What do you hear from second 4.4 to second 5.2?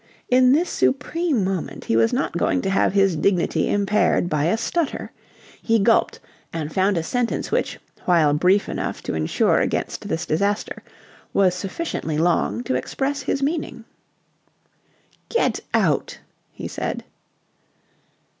a stutter.